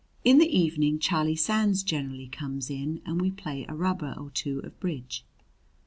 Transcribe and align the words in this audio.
In 0.23 0.39
the 0.39 0.47
evening 0.49 0.97
Charlie 0.97 1.35
Sands 1.35 1.83
generally 1.83 2.25
comes 2.27 2.71
in 2.71 3.03
and 3.05 3.21
we 3.21 3.29
play 3.29 3.67
a 3.69 3.75
rubber 3.75 4.15
or 4.17 4.31
two 4.31 4.57
of 4.61 4.79
bridge. 4.79 5.23